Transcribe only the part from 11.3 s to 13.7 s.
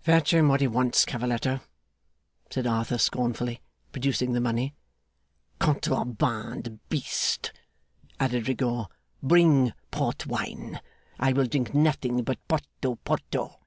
drink nothing but Porto Porto.